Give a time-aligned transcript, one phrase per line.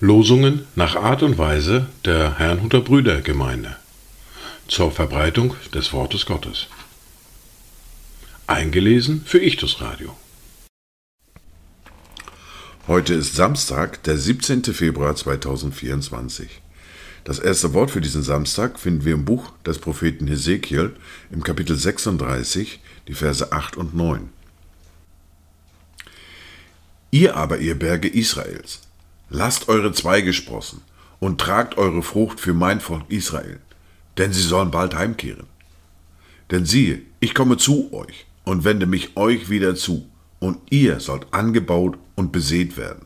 [0.00, 3.76] Losungen nach Art und Weise der Herrnhuter Brüdergemeinde
[4.66, 6.68] zur Verbreitung des Wortes Gottes.
[8.46, 10.16] Eingelesen für Ichtus Radio.
[12.88, 14.64] Heute ist Samstag, der 17.
[14.64, 16.60] Februar 2024.
[17.24, 20.96] Das erste Wort für diesen Samstag finden wir im Buch des Propheten Hesekiel
[21.30, 24.28] im Kapitel 36, die Verse 8 und 9.
[27.10, 28.80] Ihr aber, ihr Berge Israels,
[29.28, 30.82] lasst eure Zweige sprossen
[31.18, 33.60] und tragt eure Frucht für mein Volk Israel,
[34.16, 35.46] denn sie sollen bald heimkehren.
[36.50, 40.06] Denn siehe, ich komme zu euch und wende mich euch wieder zu,
[40.38, 43.04] und ihr sollt angebaut und besät werden.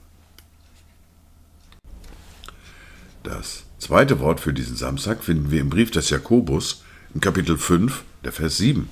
[3.24, 8.04] Das zweite Wort für diesen Samstag finden wir im Brief des Jakobus im Kapitel 5,
[8.22, 8.88] der Vers 7.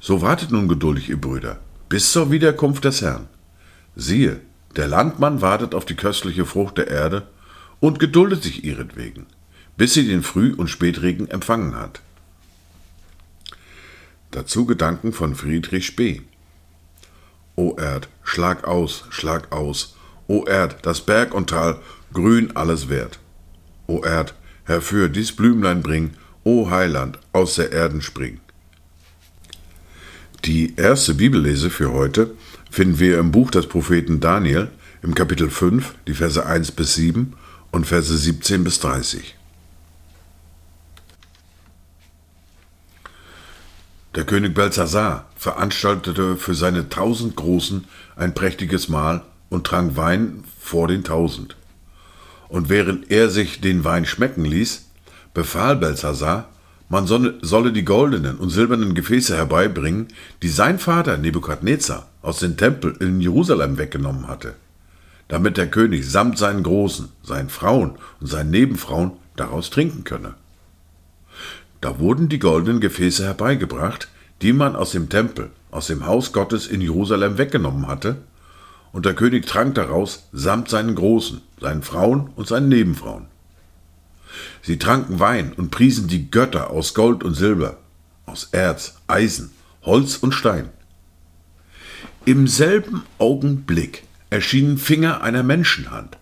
[0.00, 1.58] So wartet nun geduldig, ihr Brüder,
[1.90, 3.28] bis zur Wiederkunft des Herrn.
[3.96, 4.40] Siehe,
[4.76, 7.28] der Landmann wartet auf die köstliche Frucht der Erde
[7.80, 9.26] und geduldet sich ihretwegen,
[9.76, 12.00] bis sie den Früh- und Spätregen empfangen hat.
[14.30, 16.22] Dazu Gedanken von Friedrich Spee.
[17.56, 19.96] O Erd, schlag aus, schlag aus.
[20.28, 21.78] O Erd, das Berg und Tal,
[22.14, 23.18] grün alles wert.
[23.86, 26.12] O Erd, herfür dies Blümlein bring,
[26.44, 28.40] O Heiland, aus der Erden spring.
[30.46, 32.34] Die erste Bibellese für heute
[32.70, 34.68] finden wir im Buch des Propheten Daniel
[35.02, 37.34] im Kapitel 5, die Verse 1 bis 7
[37.72, 39.36] und Verse 17 bis 30.
[44.14, 47.84] Der König Belsazar veranstaltete für seine tausend Großen
[48.16, 51.56] ein prächtiges Mahl und trank Wein vor den tausend.
[52.48, 54.86] Und während er sich den Wein schmecken ließ,
[55.34, 56.48] befahl Belsazar,
[56.90, 60.08] man solle die goldenen und silbernen Gefäße herbeibringen,
[60.42, 64.54] die sein Vater Nebukadnezar aus dem Tempel in Jerusalem weggenommen hatte,
[65.28, 70.34] damit der König samt seinen Großen, seinen Frauen und seinen Nebenfrauen daraus trinken könne.
[71.80, 74.08] Da wurden die goldenen Gefäße herbeigebracht,
[74.42, 78.16] die man aus dem Tempel, aus dem Haus Gottes in Jerusalem weggenommen hatte,
[78.92, 83.29] und der König trank daraus samt seinen Großen, seinen Frauen und seinen Nebenfrauen.
[84.62, 87.78] Sie tranken Wein und priesen die Götter aus Gold und Silber,
[88.26, 89.50] aus Erz, Eisen,
[89.82, 90.68] Holz und Stein.
[92.24, 96.18] Im selben Augenblick erschienen Finger einer Menschenhand,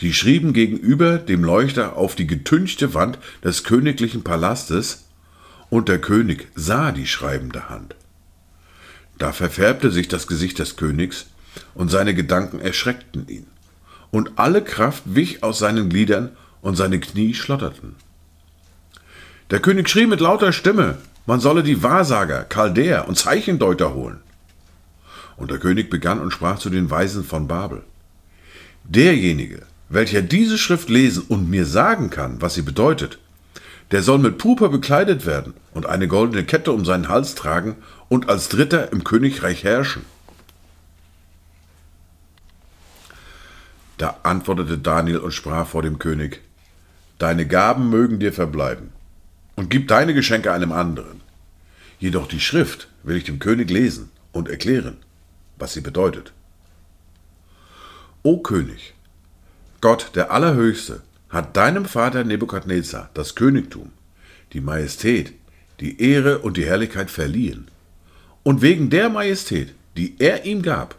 [0.00, 5.06] die schrieben gegenüber dem Leuchter auf die getünchte Wand des königlichen Palastes,
[5.68, 7.94] und der König sah die schreibende Hand.
[9.18, 11.26] Da verfärbte sich das Gesicht des Königs,
[11.74, 13.46] und seine Gedanken erschreckten ihn,
[14.10, 16.30] und alle Kraft wich aus seinen Gliedern,
[16.62, 17.96] und seine Knie schlotterten.
[19.50, 24.20] Der König schrie mit lauter Stimme, man solle die Wahrsager, Chaldäer und Zeichendeuter holen.
[25.36, 27.82] Und der König begann und sprach zu den Weisen von Babel.
[28.84, 33.18] Derjenige, welcher diese Schrift lesen und mir sagen kann, was sie bedeutet,
[33.90, 37.76] der soll mit Purpur bekleidet werden und eine goldene Kette um seinen Hals tragen
[38.08, 40.04] und als Dritter im Königreich herrschen.
[43.98, 46.40] Da antwortete Daniel und sprach vor dem König,
[47.20, 48.92] Deine Gaben mögen dir verbleiben,
[49.54, 51.20] und gib deine Geschenke einem anderen.
[51.98, 54.96] Jedoch die Schrift will ich dem König lesen und erklären,
[55.58, 56.32] was sie bedeutet.
[58.22, 58.94] O König,
[59.82, 63.92] Gott der Allerhöchste hat deinem Vater Nebukadnezar das Königtum,
[64.54, 65.34] die Majestät,
[65.80, 67.68] die Ehre und die Herrlichkeit verliehen.
[68.44, 70.94] Und wegen der Majestät, die er ihm gab,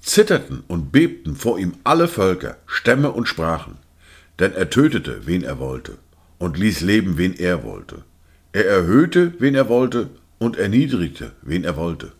[0.00, 3.78] zitterten und bebten vor ihm alle Völker, Stämme und Sprachen,
[4.38, 5.98] denn er tötete, wen er wollte,
[6.38, 8.04] und ließ leben, wen er wollte.
[8.52, 12.12] Er erhöhte, wen er wollte, und erniedrigte, wen er wollte.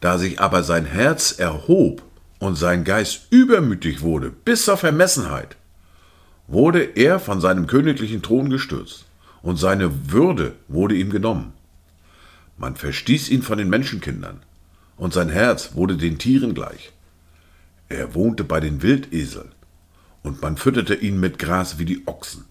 [0.00, 2.02] Da sich aber sein Herz erhob
[2.38, 5.56] und sein Geist übermütig wurde bis zur Vermessenheit,
[6.48, 9.06] wurde er von seinem königlichen Thron gestürzt,
[9.42, 11.52] und seine Würde wurde ihm genommen.
[12.58, 14.40] Man verstieß ihn von den Menschenkindern,
[14.96, 16.92] und sein Herz wurde den Tieren gleich.
[17.88, 19.52] Er wohnte bei den Wildeseln,
[20.22, 22.44] und man fütterte ihn mit Gras wie die Ochsen,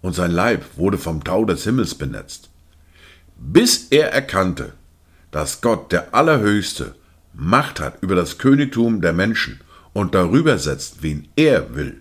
[0.00, 2.50] und sein Leib wurde vom Tau des Himmels benetzt,
[3.36, 4.72] bis er erkannte,
[5.30, 6.94] dass Gott der Allerhöchste
[7.34, 9.60] Macht hat über das Königtum der Menschen
[9.92, 12.00] und darüber setzt, wen er will.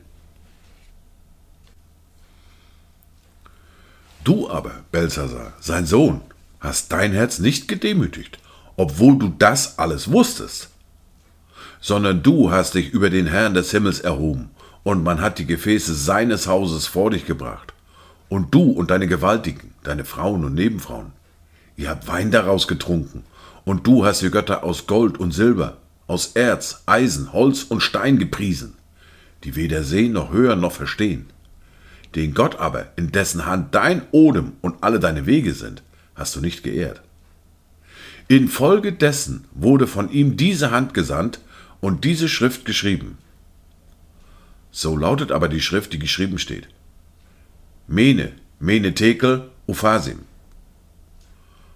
[4.24, 6.22] Du aber, Belshazzar, sein Sohn,
[6.60, 8.40] hast dein Herz nicht gedemütigt,
[8.76, 10.70] obwohl du das alles wusstest,
[11.80, 14.50] sondern du hast dich über den Herrn des Himmels erhoben,
[14.88, 17.74] und man hat die Gefäße seines Hauses vor dich gebracht,
[18.30, 21.12] und du und deine Gewaltigen, deine Frauen und Nebenfrauen,
[21.76, 23.26] Ihr habt Wein daraus getrunken,
[23.66, 25.76] und du hast die Götter aus Gold und Silber,
[26.08, 28.76] aus Erz, Eisen, Holz und Stein gepriesen,
[29.44, 31.26] die weder sehen noch hören noch verstehen.
[32.16, 35.84] Den Gott aber, in dessen Hand dein Odem und alle deine Wege sind,
[36.16, 37.02] hast du nicht geehrt.
[38.30, 41.42] Infolgedessen wurde von ihm diese Hand gesandt
[41.82, 43.18] und diese Schrift geschrieben.
[44.72, 46.68] So lautet aber die Schrift, die geschrieben steht.
[47.88, 50.20] Mene, Mene Tekel, Uphasim.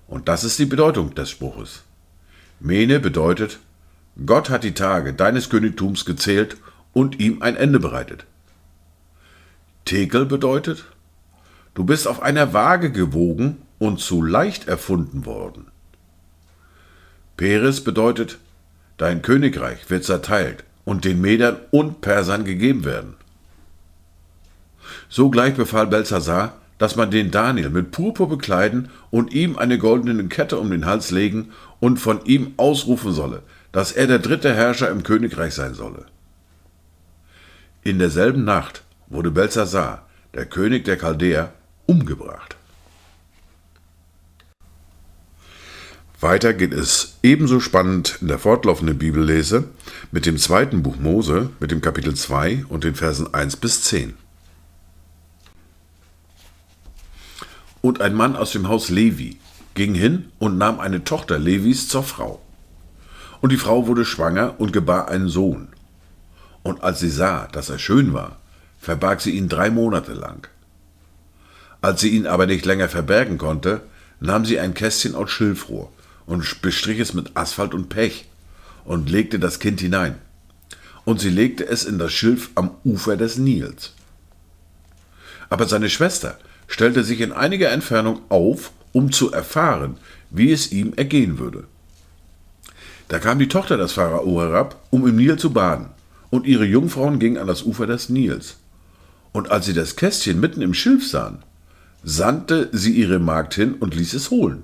[0.08, 1.84] Und das ist die Bedeutung des Spruches.
[2.60, 3.60] Mene bedeutet,
[4.26, 6.58] Gott hat die Tage deines Königtums gezählt
[6.94, 8.26] und ihm ein Ende bereitet.
[9.86, 10.86] Tekel bedeutet,
[11.74, 15.68] du bist auf einer Waage gewogen und zu leicht erfunden worden.
[17.38, 18.38] Peres bedeutet,
[18.98, 23.16] dein Königreich wird zerteilt und den Medern und Persern gegeben werden.
[25.10, 30.58] Sogleich befahl Belshazzar, dass man den Daniel mit Purpur bekleiden und ihm eine goldene Kette
[30.58, 35.04] um den Hals legen und von ihm ausrufen solle, dass er der dritte Herrscher im
[35.04, 36.06] Königreich sein solle.
[37.84, 41.54] In derselben Nacht wurde Belshazzar, der König der Chaldäer,
[41.86, 42.56] umgebracht.
[46.22, 49.64] Weiter geht es ebenso spannend in der fortlaufenden Bibellese
[50.12, 54.14] mit dem zweiten Buch Mose, mit dem Kapitel 2 und den Versen 1 bis 10.
[57.82, 59.40] Und ein Mann aus dem Haus Levi
[59.74, 62.40] ging hin und nahm eine Tochter Levis zur Frau.
[63.42, 65.70] Und die Frau wurde schwanger und gebar einen Sohn.
[66.62, 68.40] Und als sie sah, dass er schön war,
[68.80, 70.48] verbarg sie ihn drei Monate lang.
[71.82, 73.82] Als sie ihn aber nicht länger verbergen konnte,
[74.20, 75.92] nahm sie ein Kästchen aus Schilfrohr
[76.26, 78.26] und bestrich es mit Asphalt und Pech
[78.86, 80.16] und legte das Kind hinein.
[81.06, 83.94] Und sie legte es in das Schilf am Ufer des Nils.
[85.50, 86.38] Aber seine Schwester
[86.68, 89.98] stellte sich in einiger Entfernung auf, um zu erfahren,
[90.30, 91.66] wie es ihm ergehen würde.
[93.08, 95.88] Da kam die Tochter des Pharao herab, um im Nil zu baden,
[96.30, 98.56] und ihre Jungfrauen gingen an das Ufer des Nils.
[99.34, 101.40] Und als sie das Kästchen mitten im Schilf sahen,
[102.04, 104.64] sandte sie ihre Magd hin und ließ es holen.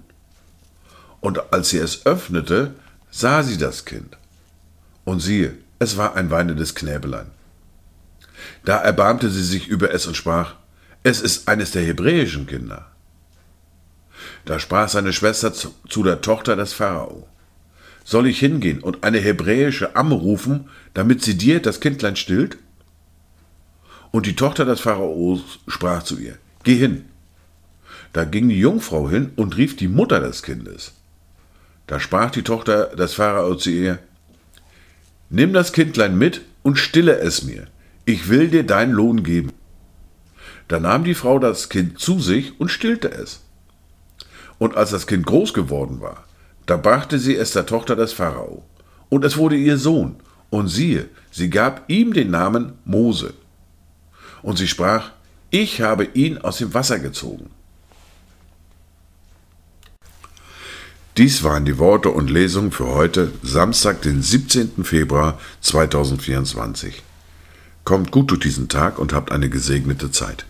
[1.20, 2.76] Und als sie es öffnete,
[3.12, 4.18] sah sie das Kind.
[5.04, 7.32] Und siehe, es war ein weinendes Knäbelein.
[8.66, 10.56] Da erbarmte sie sich über es und sprach,
[11.04, 12.88] es ist eines der hebräischen Kinder.
[14.46, 17.28] Da sprach seine Schwester zu, zu der Tochter des Pharao.
[18.04, 22.58] Soll ich hingehen und eine hebräische Amme rufen, damit sie dir das Kindlein stillt?
[24.12, 27.06] Und die Tochter des Pharaos sprach zu ihr, Geh hin.
[28.14, 30.94] Da ging die Jungfrau hin und rief die Mutter des Kindes.
[31.88, 34.00] Da sprach die Tochter des Pharao zu ihr,
[35.30, 37.68] Nimm das Kindlein mit und stille es mir,
[38.06, 39.52] ich will dir deinen Lohn geben.
[40.68, 43.42] Da nahm die Frau das Kind zu sich und stillte es.
[44.58, 46.26] Und als das Kind groß geworden war,
[46.66, 48.64] da brachte sie es der Tochter des Pharao.
[49.10, 50.16] Und es wurde ihr Sohn.
[50.50, 53.34] Und siehe, sie gab ihm den Namen Mose.
[54.42, 55.12] Und sie sprach,
[55.50, 57.50] ich habe ihn aus dem Wasser gezogen.
[61.18, 64.84] Dies waren die Worte und Lesungen für heute, Samstag, den 17.
[64.84, 67.02] Februar 2024.
[67.84, 70.46] Kommt gut durch diesen Tag und habt eine gesegnete Zeit.